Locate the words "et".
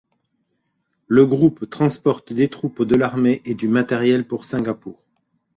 3.45-3.53